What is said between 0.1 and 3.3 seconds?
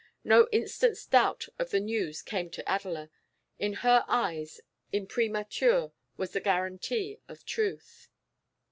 No instant's doubt of the news came to Adela;